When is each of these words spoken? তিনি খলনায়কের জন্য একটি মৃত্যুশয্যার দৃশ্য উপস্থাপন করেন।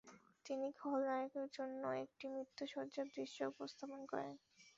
তিনি 0.45 0.67
খলনায়কের 0.79 1.47
জন্য 1.57 1.81
একটি 2.03 2.25
মৃত্যুশয্যার 2.33 3.07
দৃশ্য 3.15 3.37
উপস্থাপন 3.51 4.01
করেন। 4.11 4.35